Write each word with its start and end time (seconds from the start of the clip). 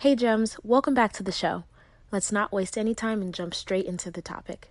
Hey, 0.00 0.14
Gems, 0.14 0.56
welcome 0.62 0.94
back 0.94 1.12
to 1.12 1.22
the 1.22 1.30
show. 1.30 1.64
Let's 2.10 2.32
not 2.32 2.52
waste 2.52 2.78
any 2.78 2.94
time 2.94 3.20
and 3.20 3.34
jump 3.34 3.52
straight 3.52 3.84
into 3.84 4.10
the 4.10 4.22
topic. 4.22 4.70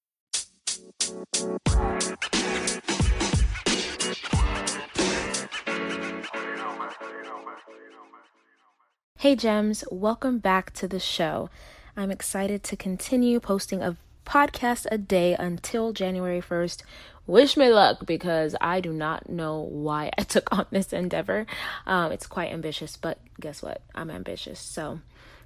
Hey, 9.17 9.35
Gems, 9.35 9.83
welcome 9.91 10.39
back 10.39 10.73
to 10.73 10.87
the 10.87 10.99
show. 10.99 11.51
I'm 11.95 12.09
excited 12.09 12.63
to 12.63 12.75
continue 12.75 13.39
posting 13.39 13.83
a 13.83 13.97
podcast 14.25 14.87
a 14.91 14.97
day 14.97 15.35
until 15.37 15.93
January 15.93 16.41
1st. 16.41 16.81
Wish 17.27 17.55
me 17.55 17.69
luck 17.69 18.07
because 18.07 18.55
I 18.59 18.81
do 18.81 18.91
not 18.91 19.29
know 19.29 19.59
why 19.59 20.09
I 20.17 20.23
took 20.27 20.51
on 20.51 20.65
this 20.71 20.91
endeavor. 20.91 21.45
Um, 21.85 22.11
it's 22.11 22.25
quite 22.25 22.51
ambitious, 22.51 22.97
but 22.97 23.19
guess 23.39 23.61
what? 23.61 23.83
I'm 23.93 24.09
ambitious. 24.09 24.59
So 24.59 25.01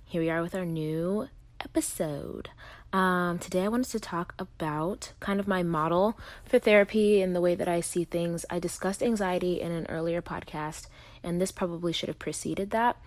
here 0.05 0.21
we 0.21 0.29
are 0.29 0.41
with 0.41 0.55
our 0.55 0.65
new 0.65 1.27
episode. 1.65 2.49
Um, 2.93 3.39
today, 3.39 3.63
I 3.63 3.67
wanted 3.67 3.89
to 3.89 3.99
talk 3.99 4.35
about 4.37 5.11
kind 5.19 5.39
of 5.39 5.47
my 5.47 5.63
model 5.63 6.17
for 6.45 6.59
therapy 6.59 7.21
and 7.21 7.35
the 7.35 7.41
way 7.41 7.55
that 7.55 7.67
I 7.67 7.81
see 7.81 8.03
things. 8.03 8.45
I 8.51 8.59
discussed 8.59 9.01
anxiety 9.01 9.59
in 9.59 9.71
an 9.71 9.87
earlier 9.89 10.21
podcast, 10.21 10.85
and 11.23 11.41
this 11.41 11.51
probably 11.51 11.91
should 11.91 12.07
have 12.07 12.19
preceded 12.19 12.69
that, 12.69 12.97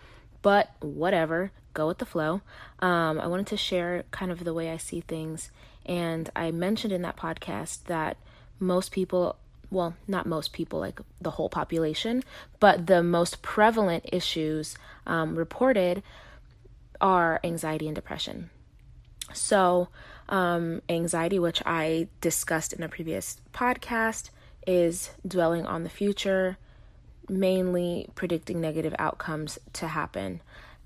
but 0.42 0.72
whatever, 0.80 1.52
go 1.72 1.86
with 1.86 1.98
the 1.98 2.04
flow. 2.04 2.42
Um, 2.80 3.20
I 3.20 3.28
wanted 3.28 3.46
to 3.46 3.56
share 3.56 4.04
kind 4.10 4.32
of 4.32 4.42
the 4.42 4.52
way 4.52 4.70
I 4.70 4.76
see 4.76 5.00
things, 5.00 5.50
and 5.86 6.28
I 6.34 6.50
mentioned 6.50 6.92
in 6.92 7.02
that 7.02 7.16
podcast 7.16 7.84
that 7.84 8.16
most 8.58 8.90
people 8.90 9.36
well, 9.70 9.94
not 10.06 10.24
most 10.24 10.54
people, 10.54 10.80
like 10.80 10.98
the 11.20 11.32
whole 11.32 11.50
population, 11.50 12.24
but 12.58 12.86
the 12.86 13.02
most 13.02 13.42
prevalent 13.42 14.02
issues 14.10 14.78
um, 15.06 15.36
reported 15.36 16.02
are 17.00 17.40
anxiety 17.44 17.86
and 17.86 17.94
depression. 17.94 18.50
So, 19.32 19.88
um, 20.28 20.82
anxiety, 20.88 21.38
which 21.38 21.62
I 21.64 22.08
discussed 22.20 22.72
in 22.72 22.82
a 22.82 22.88
previous 22.88 23.40
podcast, 23.52 24.30
is 24.66 25.10
dwelling 25.26 25.66
on 25.66 25.84
the 25.84 25.90
future, 25.90 26.58
mainly 27.28 28.08
predicting 28.14 28.60
negative 28.60 28.94
outcomes 28.98 29.58
to 29.74 29.88
happen. 29.88 30.40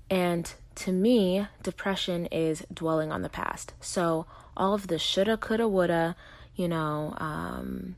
And 0.09 0.53
to 0.75 0.91
me, 0.91 1.47
depression 1.61 2.25
is 2.27 2.65
dwelling 2.73 3.11
on 3.11 3.21
the 3.21 3.29
past. 3.29 3.73
So, 3.79 4.25
all 4.55 4.73
of 4.73 4.87
the 4.87 4.99
shoulda, 4.99 5.37
coulda, 5.37 5.67
woulda, 5.67 6.15
you 6.55 6.67
know, 6.67 7.15
um, 7.17 7.95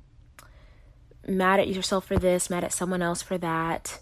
mad 1.28 1.60
at 1.60 1.68
yourself 1.68 2.06
for 2.06 2.18
this, 2.18 2.50
mad 2.50 2.64
at 2.64 2.74
someone 2.74 3.02
else 3.02 3.22
for 3.22 3.38
that, 3.38 4.00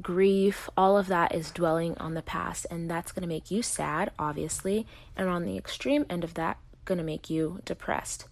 grief, 0.00 0.68
all 0.76 0.96
of 0.96 1.06
that 1.08 1.34
is 1.34 1.50
dwelling 1.50 1.96
on 1.98 2.14
the 2.14 2.22
past, 2.22 2.66
and 2.70 2.90
that's 2.90 3.12
going 3.12 3.22
to 3.22 3.28
make 3.28 3.50
you 3.50 3.62
sad, 3.62 4.10
obviously, 4.18 4.86
and 5.16 5.28
on 5.28 5.44
the 5.44 5.56
extreme 5.56 6.06
end 6.08 6.24
of 6.24 6.34
that, 6.34 6.58
going 6.84 6.98
to 6.98 7.04
make 7.04 7.30
you 7.30 7.60
depressed. 7.64 8.26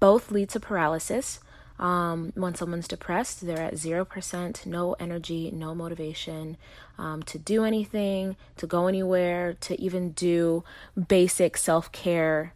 Both 0.00 0.30
lead 0.30 0.48
to 0.50 0.60
paralysis. 0.60 1.40
Um, 1.78 2.32
when 2.34 2.56
someone's 2.56 2.88
depressed, 2.88 3.46
they're 3.46 3.58
at 3.58 3.74
0%, 3.74 4.66
no 4.66 4.94
energy, 4.94 5.50
no 5.52 5.76
motivation 5.76 6.56
um, 6.98 7.22
to 7.24 7.38
do 7.38 7.64
anything, 7.64 8.36
to 8.56 8.66
go 8.66 8.88
anywhere, 8.88 9.54
to 9.60 9.80
even 9.80 10.10
do 10.10 10.64
basic 11.06 11.56
self 11.56 11.92
care 11.92 12.52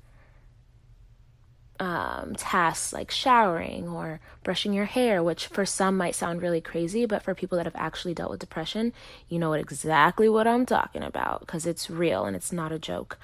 um, 1.82 2.36
tasks 2.36 2.92
like 2.92 3.10
showering 3.10 3.88
or 3.88 4.20
brushing 4.44 4.72
your 4.72 4.84
hair, 4.84 5.20
which 5.20 5.48
for 5.48 5.66
some 5.66 5.96
might 5.96 6.14
sound 6.14 6.40
really 6.40 6.60
crazy, 6.60 7.06
but 7.06 7.24
for 7.24 7.34
people 7.34 7.58
that 7.58 7.66
have 7.66 7.74
actually 7.74 8.14
dealt 8.14 8.30
with 8.30 8.38
depression, 8.38 8.92
you 9.28 9.36
know 9.36 9.52
exactly 9.52 10.28
what 10.28 10.46
I'm 10.46 10.64
talking 10.64 11.02
about 11.02 11.40
because 11.40 11.66
it's 11.66 11.90
real 11.90 12.24
and 12.24 12.36
it's 12.36 12.52
not 12.52 12.70
a 12.70 12.78
joke. 12.78 13.18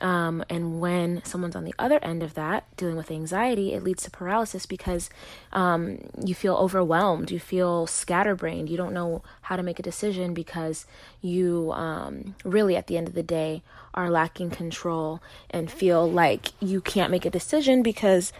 Um, 0.00 0.42
and 0.48 0.80
when 0.80 1.22
someone's 1.24 1.56
on 1.56 1.64
the 1.64 1.74
other 1.78 1.98
end 2.02 2.22
of 2.22 2.34
that, 2.34 2.64
dealing 2.76 2.96
with 2.96 3.10
anxiety, 3.10 3.74
it 3.74 3.82
leads 3.82 4.02
to 4.04 4.10
paralysis 4.10 4.64
because 4.64 5.10
um, 5.52 5.98
you 6.24 6.34
feel 6.34 6.54
overwhelmed, 6.56 7.30
you 7.30 7.38
feel 7.38 7.86
scatterbrained, 7.86 8.70
you 8.70 8.76
don't 8.76 8.94
know 8.94 9.22
how 9.42 9.56
to 9.56 9.62
make 9.62 9.78
a 9.78 9.82
decision 9.82 10.32
because 10.32 10.86
you 11.20 11.72
um, 11.72 12.34
really, 12.44 12.76
at 12.76 12.86
the 12.86 12.96
end 12.96 13.08
of 13.08 13.14
the 13.14 13.22
day, 13.22 13.62
are 13.92 14.10
lacking 14.10 14.50
control 14.50 15.20
and 15.50 15.70
feel 15.70 16.10
like 16.10 16.52
you 16.60 16.80
can't 16.80 17.10
make 17.10 17.26
a 17.26 17.30
decision 17.30 17.82
because 17.82 18.32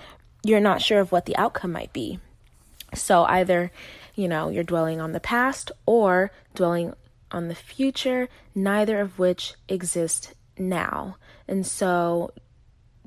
you're 0.43 0.61
not 0.61 0.81
sure 0.81 1.01
of 1.01 1.13
what 1.13 1.27
the 1.27 1.37
outcome 1.37 1.73
might 1.73 1.93
be. 1.93 2.19
So 2.95 3.25
either, 3.25 3.71
you 4.15 4.29
know, 4.29 4.49
you're 4.49 4.65
dwelling 4.65 5.01
on 5.01 5.13
the 5.13 5.21
past 5.21 5.71
or 5.87 6.33
dwelling 6.55 6.95
on 7.31 7.49
the 7.49 7.55
future, 7.55 8.29
neither 8.55 9.01
of 9.01 9.19
which 9.19 9.55
exist 9.69 10.35
now. 10.61 11.17
And 11.49 11.67
so 11.67 12.33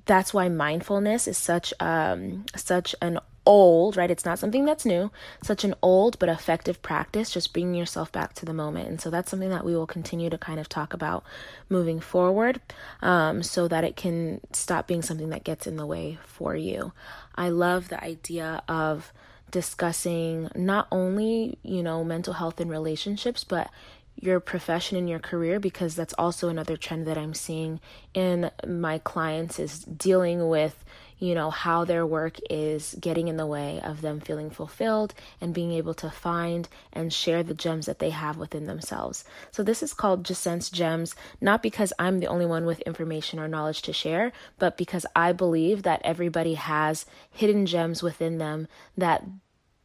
that's 0.06 0.34
why 0.34 0.50
mindfulness 0.50 1.28
is 1.28 1.38
such 1.38 1.74
um 1.80 2.46
such 2.56 2.94
an 3.02 3.20
old, 3.46 3.98
right? 3.98 4.12
It's 4.12 4.26
not 4.26 4.40
something 4.40 4.66
that's 4.66 4.86
new, 4.86 5.12
such 5.42 5.64
an 5.64 5.76
old 5.82 6.18
but 6.20 6.30
effective 6.30 6.82
practice, 6.82 7.30
just 7.30 7.52
bringing 7.54 7.76
yourself 7.76 8.12
back 8.12 8.34
to 8.36 8.46
the 8.46 8.54
moment. 8.54 8.88
And 8.88 9.02
so 9.02 9.10
that's 9.10 9.30
something 9.30 9.50
that 9.50 9.66
we 9.66 9.76
will 9.76 9.88
continue 9.88 10.30
to 10.30 10.38
kind 10.38 10.60
of 10.60 10.70
talk 10.70 10.94
about 10.94 11.24
moving 11.70 12.00
forward 12.00 12.62
um, 13.02 13.44
so 13.44 13.68
that 13.68 13.84
it 13.84 13.96
can 13.96 14.40
stop 14.54 14.88
being 14.88 15.02
something 15.02 15.30
that 15.30 15.44
gets 15.44 15.68
in 15.68 15.76
the 15.76 15.86
way 15.86 16.20
for 16.26 16.56
you. 16.56 16.94
I 17.36 17.50
love 17.50 17.90
the 17.90 18.02
idea 18.02 18.64
of 18.68 19.12
discussing 19.52 20.50
not 20.56 20.88
only, 20.92 21.58
you 21.64 21.84
know, 21.84 22.04
mental 22.04 22.34
health 22.34 22.60
and 22.60 22.72
relationships, 22.72 23.44
but 23.44 23.70
your 24.20 24.40
profession 24.40 24.98
and 24.98 25.10
your 25.10 25.20
career 25.20 25.60
because 25.60 25.96
that's 25.96 26.14
also 26.18 26.50
another 26.50 26.78
trend 26.78 27.06
that 27.08 27.18
I'm 27.18 27.34
seeing 27.34 27.80
in 28.14 28.52
my 28.68 29.00
clients 29.00 29.60
is 29.60 29.80
dealing 29.80 30.48
with 30.48 30.84
you 31.20 31.36
know 31.36 31.50
how 31.50 31.86
their 31.86 32.06
work 32.06 32.38
is 32.50 32.96
getting 33.00 33.30
in 33.30 33.38
the 33.38 33.46
way 33.46 33.80
of 33.82 34.02
them 34.02 34.20
feeling 34.20 34.50
fulfilled 34.50 35.14
and 35.40 35.54
being 35.54 35.72
able 35.72 35.94
to 35.94 36.10
find 36.10 36.68
and 36.92 37.14
share 37.14 37.44
the 37.44 37.54
gems 37.54 37.86
that 37.86 38.00
they 38.00 38.10
have 38.10 38.36
within 38.38 38.66
themselves. 38.66 39.24
So 39.52 39.64
this 39.64 39.82
is 39.82 39.94
called 39.94 40.26
Jacense 40.26 40.72
Gems 40.72 41.16
not 41.40 41.64
because 41.64 41.94
I'm 41.98 42.20
the 42.20 42.28
only 42.28 42.46
one 42.46 42.66
with 42.66 42.82
information 42.82 43.40
or 43.40 43.48
knowledge 43.48 43.84
to 43.84 43.94
share, 43.94 44.34
but 44.60 44.76
because 44.76 45.06
I 45.16 45.32
believe 45.32 45.84
that 45.84 46.02
everybody 46.04 46.56
has 46.56 47.06
hidden 47.32 47.66
gems 47.66 48.04
within 48.04 48.38
them 48.38 48.68
that 48.98 49.24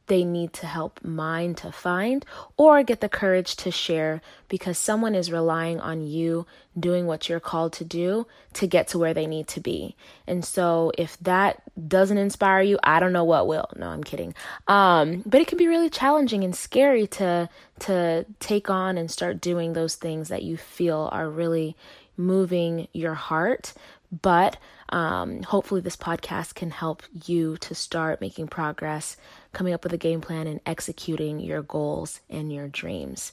they 0.08 0.24
need 0.24 0.52
to 0.54 0.66
help 0.66 1.02
mine 1.04 1.54
to 1.54 1.70
find 1.70 2.24
or 2.56 2.82
get 2.82 3.00
the 3.00 3.08
courage 3.08 3.56
to 3.56 3.70
share 3.70 4.20
because 4.48 4.76
someone 4.76 5.14
is 5.14 5.30
relying 5.30 5.80
on 5.80 6.06
you 6.06 6.46
doing 6.78 7.06
what 7.06 7.28
you're 7.28 7.40
called 7.40 7.72
to 7.74 7.84
do 7.84 8.26
to 8.54 8.66
get 8.66 8.88
to 8.88 8.98
where 8.98 9.14
they 9.14 9.26
need 9.26 9.46
to 9.48 9.60
be. 9.60 9.94
And 10.26 10.44
so 10.44 10.92
if 10.98 11.18
that 11.20 11.62
doesn't 11.88 12.18
inspire 12.18 12.62
you, 12.62 12.78
I 12.82 13.00
don't 13.00 13.12
know 13.12 13.24
what 13.24 13.46
will. 13.46 13.68
No, 13.76 13.88
I'm 13.88 14.04
kidding. 14.04 14.34
Um, 14.66 15.22
but 15.24 15.40
it 15.40 15.46
can 15.46 15.58
be 15.58 15.68
really 15.68 15.90
challenging 15.90 16.44
and 16.44 16.54
scary 16.54 17.06
to 17.06 17.48
to 17.80 18.26
take 18.40 18.68
on 18.68 18.98
and 18.98 19.10
start 19.10 19.40
doing 19.40 19.72
those 19.72 19.94
things 19.94 20.28
that 20.28 20.42
you 20.42 20.56
feel 20.56 21.08
are 21.12 21.28
really 21.28 21.76
moving 22.16 22.88
your 22.92 23.14
heart 23.14 23.72
but 24.22 24.56
um, 24.90 25.42
hopefully, 25.42 25.80
this 25.80 25.96
podcast 25.96 26.54
can 26.54 26.70
help 26.70 27.02
you 27.26 27.58
to 27.58 27.74
start 27.74 28.20
making 28.20 28.48
progress, 28.48 29.16
coming 29.58 29.74
up 29.74 29.82
with 29.82 29.92
a 29.92 29.98
game 29.98 30.20
plan, 30.20 30.46
and 30.46 30.60
executing 30.64 31.40
your 31.40 31.62
goals 31.62 32.20
and 32.30 32.52
your 32.52 32.68
dreams. 32.68 33.32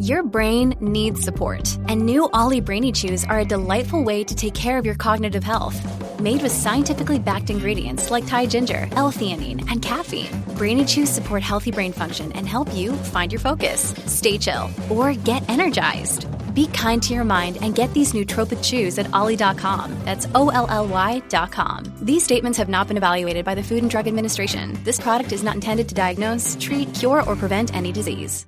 Your 0.00 0.22
brain 0.22 0.76
needs 0.80 1.20
support, 1.20 1.76
and 1.88 2.06
new 2.06 2.28
OLLY 2.32 2.60
Brainy 2.60 2.92
Chews 2.92 3.24
are 3.24 3.40
a 3.40 3.44
delightful 3.44 4.04
way 4.04 4.22
to 4.22 4.34
take 4.34 4.54
care 4.54 4.78
of 4.78 4.86
your 4.86 4.94
cognitive 4.94 5.42
health. 5.42 5.76
Made 6.20 6.42
with 6.42 6.52
scientifically 6.52 7.18
backed 7.18 7.50
ingredients 7.50 8.10
like 8.10 8.24
Thai 8.26 8.46
ginger, 8.46 8.88
L-theanine, 8.92 9.68
and 9.70 9.82
caffeine, 9.82 10.30
Brainy 10.56 10.84
Chews 10.84 11.10
support 11.10 11.42
healthy 11.42 11.72
brain 11.72 11.92
function 11.92 12.30
and 12.32 12.46
help 12.46 12.72
you 12.72 12.92
find 12.92 13.32
your 13.32 13.40
focus, 13.40 13.92
stay 14.06 14.38
chill, 14.38 14.70
or 14.88 15.14
get 15.14 15.48
energized. 15.50 16.26
Be 16.58 16.66
kind 16.66 17.00
to 17.04 17.14
your 17.14 17.22
mind 17.22 17.58
and 17.62 17.72
get 17.72 17.94
these 17.94 18.12
nootropic 18.12 18.60
chews 18.64 18.98
at 18.98 19.06
olly.com. 19.14 19.96
That's 20.04 20.26
O 20.34 20.48
L 20.48 20.66
L 20.68 20.88
Y.com. 20.88 21.84
These 22.02 22.24
statements 22.24 22.58
have 22.58 22.68
not 22.68 22.88
been 22.88 22.96
evaluated 22.96 23.44
by 23.44 23.54
the 23.54 23.62
Food 23.62 23.82
and 23.82 23.88
Drug 23.88 24.08
Administration. 24.08 24.76
This 24.82 24.98
product 24.98 25.30
is 25.30 25.44
not 25.44 25.54
intended 25.54 25.88
to 25.90 25.94
diagnose, 25.94 26.56
treat, 26.58 26.92
cure, 26.94 27.22
or 27.22 27.36
prevent 27.36 27.72
any 27.76 27.92
disease. 27.92 28.44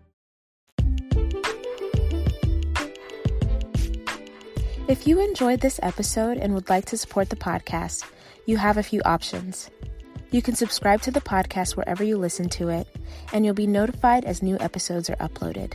If 4.89 5.07
you 5.07 5.21
enjoyed 5.21 5.61
this 5.61 5.79
episode 5.81 6.37
and 6.37 6.53
would 6.55 6.69
like 6.69 6.87
to 6.87 6.97
support 6.97 7.29
the 7.29 7.37
podcast, 7.37 8.05
you 8.45 8.57
have 8.57 8.77
a 8.77 8.83
few 8.83 9.03
options. 9.05 9.71
You 10.33 10.43
can 10.43 10.57
subscribe 10.57 11.01
to 11.03 11.13
the 11.13 11.21
podcast 11.21 11.77
wherever 11.77 12.03
you 12.03 12.19
listen 12.19 12.49
to 12.59 12.71
it, 12.71 12.89
and 13.33 13.45
you'll 13.45 13.55
be 13.55 13.69
notified 13.69 14.25
as 14.25 14.43
new 14.43 14.59
episodes 14.59 15.09
are 15.11 15.17
uploaded. 15.29 15.75